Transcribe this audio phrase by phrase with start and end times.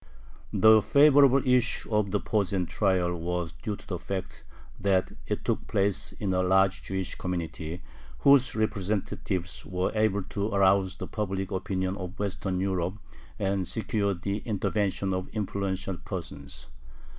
[0.51, 4.43] The favorable issue of the Posen trial was due to the fact
[4.79, 7.83] that it took place in a large Jewish community,
[8.21, 12.95] whose representatives were able to arouse the public opinion of Western Europe
[13.37, 16.65] and secure the intervention of influential persons.